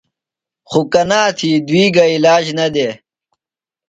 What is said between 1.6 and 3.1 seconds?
دُوئی گہ عِلاج نہ دےۡ۔